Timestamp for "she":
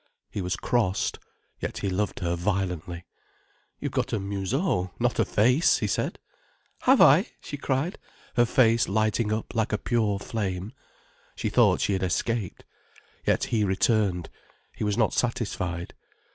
7.39-7.55, 11.35-11.49, 11.81-11.93